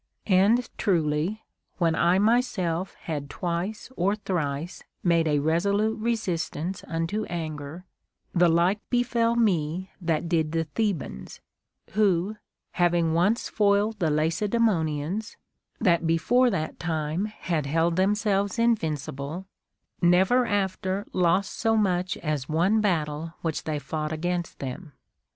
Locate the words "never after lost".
20.01-21.53